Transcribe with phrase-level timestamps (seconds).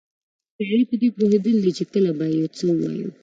[0.57, 3.09] هوښیاري پدې پوهېدل دي چې کله باید یو څه ووایو.